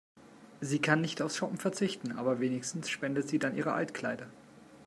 Sie 0.61 0.79
kann 0.79 0.99
nicht 1.01 1.21
aufs 1.21 1.37
Shoppen 1.37 1.57
verzichten, 1.59 2.13
aber 2.13 2.39
wenigstens 2.39 2.89
spendet 2.89 3.29
sie 3.29 3.37
dann 3.37 3.55
ihre 3.55 3.73
Altkleider. 3.73 4.25